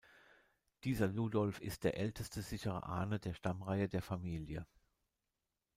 [0.83, 4.65] Dieser Ludolf ist der älteste sichere Ahne der Stammreihe der Familie.